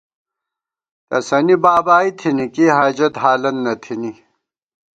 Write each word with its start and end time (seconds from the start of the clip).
تسَنی 1.09 1.55
بابائی 1.63 2.09
تھنی 2.19 2.45
،کی 2.53 2.65
حاجت 2.77 3.13
حالن 3.23 3.55
نہ 3.65 3.73
تھنی 3.83 4.11